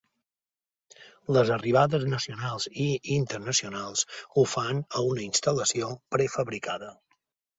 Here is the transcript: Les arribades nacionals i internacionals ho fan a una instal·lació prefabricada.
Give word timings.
Les 1.35 1.49
arribades 1.55 2.05
nacionals 2.13 2.65
i 2.85 2.87
internacionals 3.17 4.01
ho 4.35 4.47
fan 4.55 4.81
a 5.01 5.05
una 5.11 5.23
instal·lació 5.27 5.93
prefabricada. 6.17 6.93